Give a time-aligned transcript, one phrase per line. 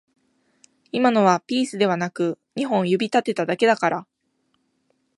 [0.91, 4.07] 今のはピースではなく二本指立てただけだから